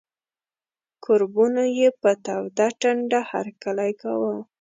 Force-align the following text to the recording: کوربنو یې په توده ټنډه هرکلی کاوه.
کوربنو 1.03 1.63
یې 1.77 1.87
په 2.01 2.11
توده 2.25 2.67
ټنډه 2.81 3.19
هرکلی 3.31 3.91
کاوه. 4.01 4.35